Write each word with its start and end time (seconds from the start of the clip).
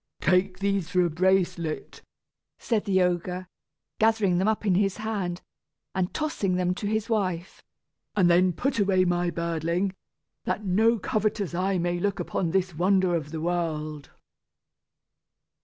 "Take 0.19 0.57
these 0.57 0.89
for 0.89 1.05
a 1.05 1.11
bracelet," 1.11 2.01
said 2.57 2.85
the 2.85 3.03
ogre, 3.03 3.47
gathering 3.99 4.39
them 4.39 4.47
up 4.47 4.65
in 4.65 4.73
his 4.73 4.97
hand, 4.97 5.43
and 5.93 6.11
tossing 6.11 6.55
them 6.55 6.73
to 6.73 6.87
his 6.87 7.07
wife; 7.07 7.61
"and 8.15 8.27
then 8.27 8.51
put 8.51 8.79
away 8.79 9.05
my 9.05 9.29
birdling, 9.29 9.93
that 10.45 10.65
no 10.65 10.97
covetous 10.97 11.53
eye 11.53 11.77
may 11.77 11.99
look 11.99 12.19
upon 12.19 12.49
this 12.49 12.73
wonder 12.73 13.13
of 13.13 13.29
the 13.29 13.41
world." 13.41 14.09